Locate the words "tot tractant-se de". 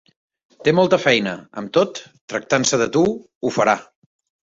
1.77-2.87